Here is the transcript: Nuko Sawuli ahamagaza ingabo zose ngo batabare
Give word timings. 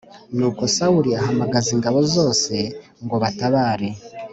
Nuko 0.35 0.61
Sawuli 0.75 1.11
ahamagaza 1.19 1.69
ingabo 1.75 1.99
zose 2.15 2.55
ngo 3.03 3.15
batabare 3.23 3.89